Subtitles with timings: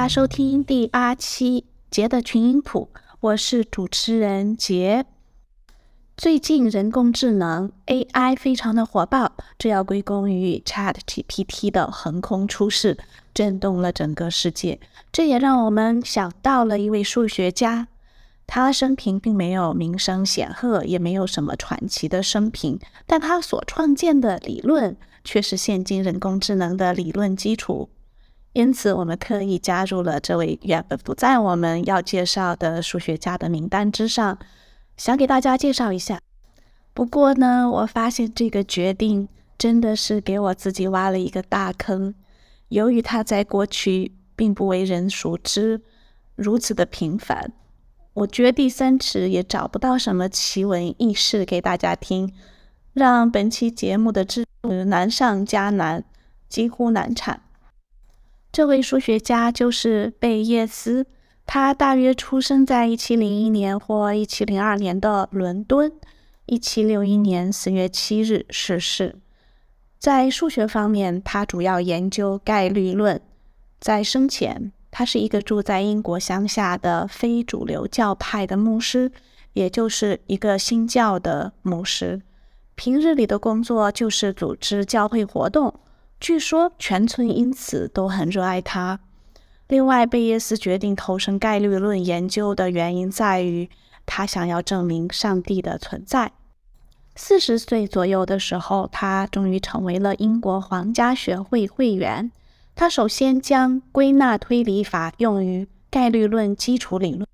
[0.00, 2.88] 家收听第八期杰的群音谱，
[3.20, 5.04] 我是主持人杰。
[6.16, 12.96] 最近人工智能 AI 非常的火爆，这要归功于 ChatGPT 的横空出世，
[13.34, 14.80] 震动了整个世界。
[15.12, 17.88] 这也让我们想到了一位数学家，
[18.46, 27.90] 他生平并没有名声显赫，也没有什么传奇的生平，但他所创建的理论却是现今人工智能的理论基础。
[28.52, 34.38] 因此，我们特意加入了这位原本不在我们要介绍的数学家的名单之上。
[34.96, 36.20] 想给大家介绍一下，
[36.92, 42.14] 不过呢，我发现这个决定真的是给我自己挖了一个大坑。
[42.68, 45.80] 由于他在过去并不为人熟知，
[46.34, 47.52] 如此的平凡，
[48.12, 52.32] 我掘地三尺也找不到什么奇闻异事给大家听，
[52.92, 56.04] 让本期节目的制作难上加难，
[56.48, 57.40] 几乎难产。
[58.52, 61.06] 这位数学家就是贝叶斯。
[61.46, 65.92] 他大约出生在一七零一年或一七零二年的伦敦，
[66.46, 69.16] 一七六一年四月七日逝世。
[69.98, 73.20] 在数学方面，他主要研究概率论。
[73.80, 79.10] 在生前，他是一个住在英国乡下的非主流教派的牧师，
[79.54, 82.22] 也就是一个新教的牧师。
[82.76, 85.74] 平日里的工作就是组织教会活动。
[86.20, 89.00] 据说全村因此都很热爱他。
[89.68, 93.70] 另外，贝叶斯决定投身概率论研究的原因在于，
[94.04, 96.32] 他想要证明上帝的存在。
[97.16, 102.30] 四十岁左右的时候，他终于成为了英国皇家学会会员。
[102.74, 107.26] 他首先将归纳推理法用于概率论基础理论，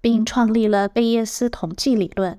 [0.00, 2.38] 并创立了贝叶斯统计理论，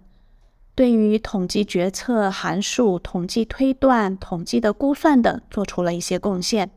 [0.79, 6.71] 对于统计决策函数、统计推断、统计的估算等做出了一些贡献。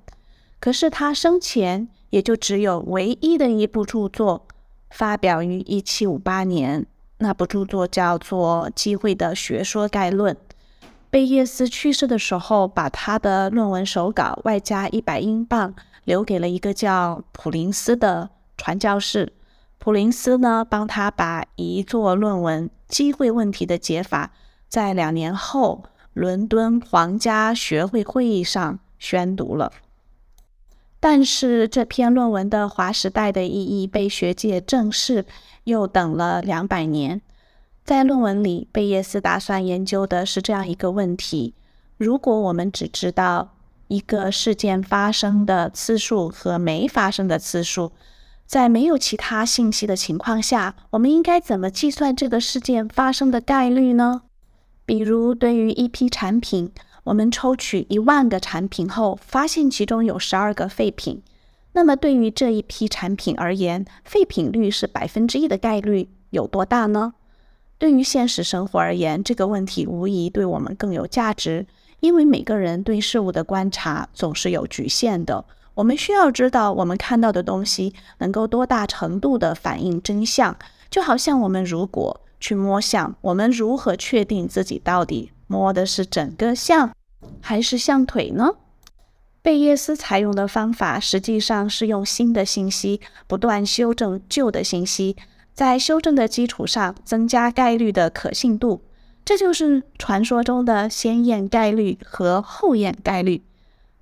[0.58, 1.86] 可是他生前。
[2.10, 4.46] 也就只有唯一的一部著作，
[4.90, 6.84] 发表于一七五八年。
[7.18, 10.34] 那部著作叫做《机会的学说概论》。
[11.08, 15.74] 贝叶斯去世的时候，把他的论文手稿外加一百英镑
[16.04, 18.28] 留给了一个叫普林斯的
[18.58, 19.32] 传教士。
[19.78, 24.32] 普林斯呢，帮他把一作论文《机会问题的解法》
[24.68, 29.72] 在两年后伦敦皇家学会会议上宣读了。
[31.00, 35.24] 但是这篇论文的划时代的意义被学界正视，
[35.64, 37.22] 又等了两百年。
[37.82, 41.54] 在论文里，贝叶斯打算研究的是这样一个问题：
[41.96, 43.54] 如果我们只知道
[43.88, 47.90] 一个事件发生的次数和没发生的次数，
[48.52, 54.24] 在没有其他信息的情况下，我们应该怎么计算这个事件发生的概率呢？
[54.84, 56.70] 比如，对于一批产品。
[57.04, 61.22] 我们抽取一万个产品后，发现其中有十二个废品。
[61.72, 67.14] 那么，对于这一批产品而言，废品率是百分之一的概率有多大呢？
[67.78, 71.66] 对于现实生活而言，这个问题无疑对我们更有价值，
[72.00, 75.46] 因为每个人对事物的观察总是有局限的。
[75.74, 80.56] 我们需要知道，我们看到的东西能够多大程度地反映真相。
[80.90, 85.32] 就好像我们如果去摸象，我们如何确定自己到底？
[85.46, 86.92] 摸的是整个象，
[87.40, 88.56] 还是象腿呢？
[89.40, 95.16] 贝叶斯采用的方法实际上是用新的信息不断修正旧的信息，
[95.52, 98.82] 在修正的基础上增加概率的可信度。
[99.24, 103.42] 这就是传说中的先验概率和后验概率。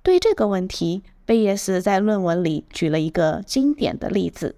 [0.03, 4.55] 对这个问题，贝叶斯在论文里举了一个经典的例子：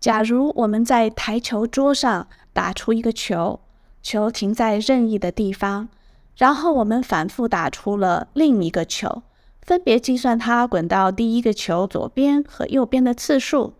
[0.00, 3.60] 假如我们在台球桌上打出一个球，
[4.02, 5.88] 球停在任意的地方。
[6.36, 9.22] 然后我们反复打出了另一个球，
[9.62, 13.72] 分别计算它滚到第一个球左边和右边的次数。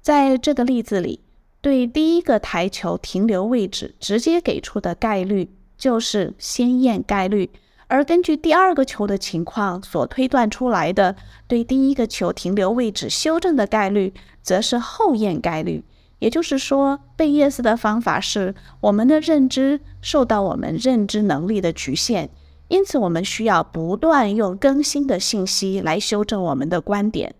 [0.00, 1.20] 在这个例子里，
[1.60, 7.50] 对第一个台球停留位置直接给出的概率就是先验概率，
[7.90, 11.16] 而根据第二个球的情况所推断出来的
[11.48, 15.82] 对第一个球停留位置修正的概率，则是后验概率。
[16.20, 22.28] 也就是说，贝叶斯的方法是我们的认知受到我们认知能力的局限，
[22.68, 27.34] 因此我们需要不断用更新的信息来修正我们的观点。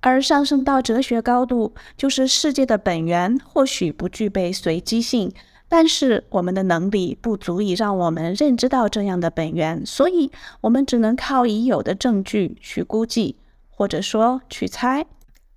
[0.00, 5.32] 而上升到哲学高度，就是世界的本源或许不具备随机性，
[5.76, 10.30] 但是我们的能力不足以让我们认知到这样的本源，所以
[10.60, 15.04] 我们只能靠已有的证据去估计，或者说去猜。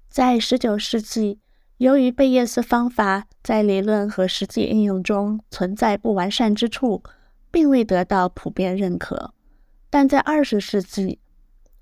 [0.09, 1.37] 在十九世纪。
[1.77, 7.03] 由于贝叶斯方法在理论和实际应用中存在不完善之处，
[7.51, 9.35] 并未得到普遍认可。
[9.91, 11.19] 但在二十世纪，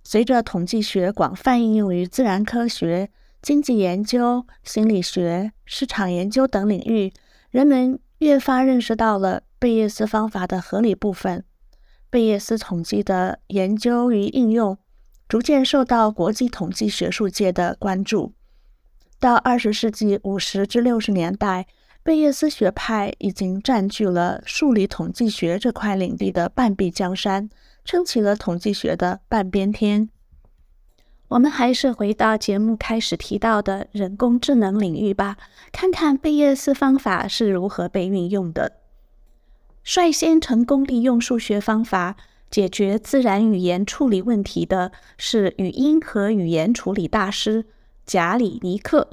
[0.04, 3.10] 随着统计学广泛应用于自然科学
[3.42, 7.14] 经济研究、心理学、市场研究等领域，
[7.52, 11.44] 人们越发认识到了贝叶斯方法的合理部分。
[12.10, 14.78] 贝叶斯统计的研究与应用
[15.28, 18.34] 逐渐受到国际统计学术界的关注。
[19.20, 21.68] 到二十世纪五十至六十年代，
[22.04, 27.50] 贝叶斯学派已经占据了数理统计学这块领地的半壁江山，
[27.84, 30.10] 撑起了统计学的半边天。
[31.30, 35.38] 我们还是回到节目开始提到的人工智能领域吧，
[35.72, 38.74] 看看贝叶斯方法是如何被运用的。
[39.83, 42.16] 率先成功利用数学方法
[42.50, 47.66] 解决自然语言处理问题的是语音和语言处理大师
[48.06, 49.10] 贾里尼克。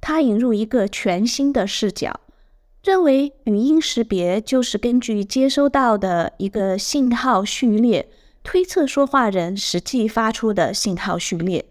[0.00, 2.20] 他引入一个全新的视角，
[2.82, 8.08] 认为语音识别就是根据接收到的一个信号序列。
[8.42, 11.66] 推测说话人实际发出的信号序列，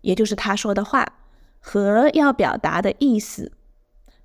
[0.00, 1.14] 也就是他说的话
[1.60, 3.52] 和要表达的意思，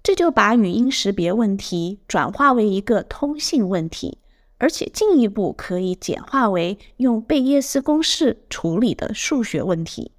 [0.01, 4.17] 这就把语音识别问题转化为一个通信问题，
[4.57, 10.11] 而且进一步可以简化为用贝叶斯公式处理的数学问题。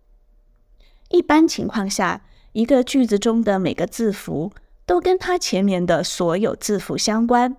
[1.10, 4.52] 一般情况下，一个句子中的每个字符
[4.86, 7.56] 都跟它前面的所有字符相关。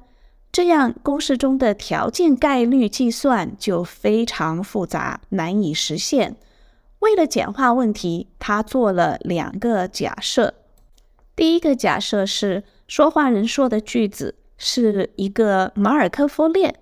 [0.55, 6.37] 这样，公式中的条件概率计算就非常复杂，难以实现。
[6.99, 10.53] 为了简化问题，他做了两个假设。
[11.35, 16.73] 第一个假设是，说话人说的句子是一个马尔科夫链，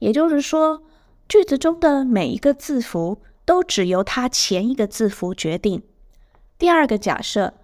[0.00, 0.82] 也就是说，
[1.26, 5.82] 句子中的每一个字符都只由它前一个字符决定。
[6.58, 7.54] 第二个假设，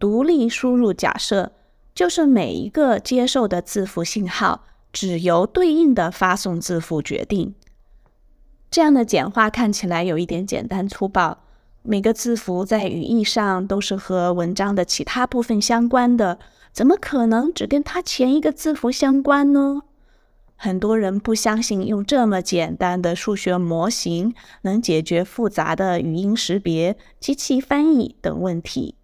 [0.00, 1.52] 独立输入假设，
[1.94, 4.64] 就是每一个接受的字符信号。
[4.92, 7.54] 只由对应的发送字符决定。
[8.70, 11.38] 这样的简化看起来有一点简单粗暴。
[11.82, 16.38] 每个字符在语义上都是和文章的其他部分相关的，
[16.72, 19.82] 怎么可能只跟它前一个字符相关呢？
[20.54, 28.94] 很多人不相信用这么简单的数学模型能解决复杂的语音识别、机器翻译等问题。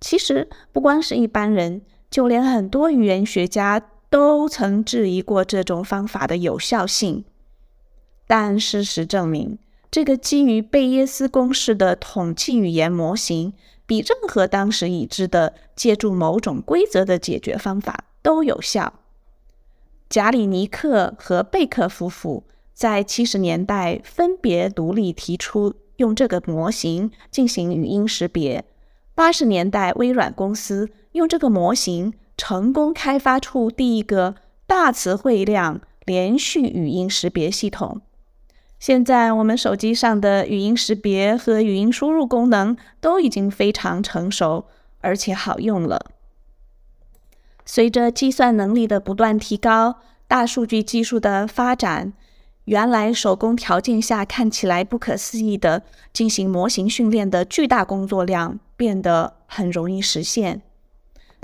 [0.00, 3.80] 其实，不光是一般人，就连很多语言学家。
[4.08, 7.24] 都曾质疑过这种方法的有效性，
[8.26, 9.58] 但事实证明，
[9.90, 13.52] 这个基于贝叶斯公式的统计语言模型
[13.84, 18.94] 比任何当时已知的借助某种规则的解决方法都有效。
[20.08, 28.64] 贾里尼克和贝克夫妇在七十年代分别独立提出用这个模型进行语音识别，
[29.14, 32.14] 八十年代微软公司用这个模型。
[32.36, 34.34] 成功开发出第一个
[34.66, 38.00] 大词汇量连续语音识别系统。
[38.78, 44.66] 现在，我们手机上的语音识别和语音输入功能都已经非常成熟，
[45.00, 46.10] 而且好用了。
[47.64, 49.96] 随着计算能力的不断提高，
[50.28, 52.12] 大数据技术的发展，
[52.66, 55.82] 原来手工条件下看起来不可思议的
[56.12, 60.60] 进行模型训练的巨大工作量变得很容易实现。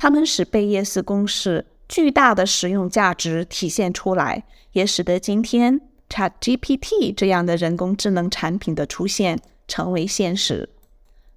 [0.02, 9.38] 它们使贝叶斯公式巨大的实用价值体现出来，也使得今天 ChatGPT 这样的人工智能产品的出现
[9.69, 10.69] 成为现实。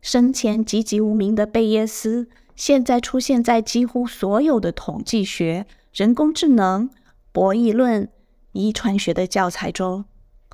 [0.02, 6.90] 生前籍籍无名的贝叶斯，现在出现在几乎所有的统计学、人工智能、
[7.32, 8.10] 博弈论、
[8.54, 10.06] 遗传学的教材中。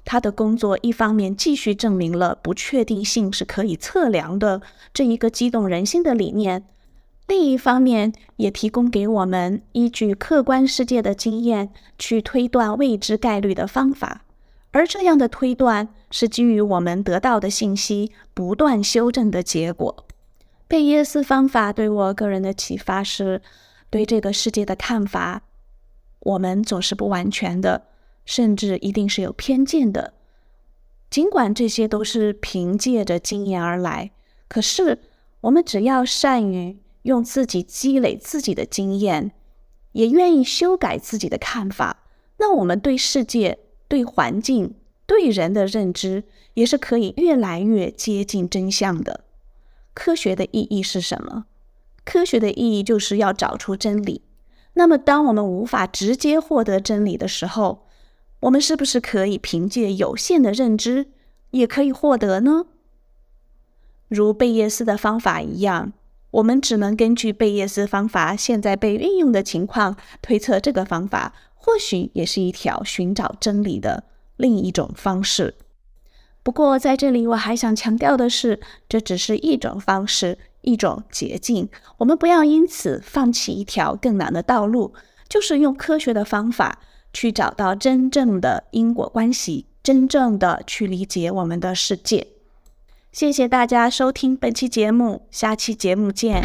[0.04, 4.62] 他的工作一方面继续证明了不确定性是可以测量的
[4.94, 6.66] 这一个激动人心的理念。
[7.28, 14.26] 另一方面，也提供给我们依据客观世界的经验去推断未知概率的方法，
[14.72, 20.06] 而这样的推断是基于我们得到的信息不断修正的结果。
[20.68, 23.42] 贝叶斯方法对我个人的启发是，
[23.90, 25.44] 对这个世界的看法，
[26.20, 27.88] 我们总是不完全的，
[28.26, 30.14] 甚至一定是有偏见的。
[31.10, 34.12] 尽管这些都是凭借着经验而来，
[34.50, 35.00] 可是
[35.42, 36.78] 我们只要善于。
[37.04, 39.32] 用自己积累自己的经验，
[39.94, 42.04] 也愿意修改自己的看法，
[42.38, 49.26] 那我们对世界、对环境、对人的认知也是可以越来越接近真相的。
[49.94, 51.46] 科学的意义是什么？
[52.04, 54.22] 科学的意义就是要找出真理。
[54.74, 57.88] 那么，当我们无法直接获得真理的时候，
[58.40, 61.08] 我们是不是可以凭借有限的认知
[61.52, 62.66] 也可以获得呢？
[64.08, 65.92] 如贝叶斯的方法一样。
[66.32, 74.06] 我们只能根据贝叶斯方法现在被运用的情况推测这个方法或许也是一条寻找真理的
[74.38, 75.56] 另一种方式。
[76.42, 78.60] 不过在这里我还想强调的是
[78.90, 84.94] 这只是一种方式一种捷径我们不要因此放弃一条更难的道路
[85.30, 86.80] 就是用科学的方法
[87.14, 92.41] 去找到真正的因果关系真正的去理解我们的世界。
[93.12, 96.44] 谢谢大家收听本期节目下期节目见。